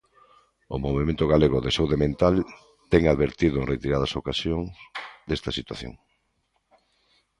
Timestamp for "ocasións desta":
4.21-5.51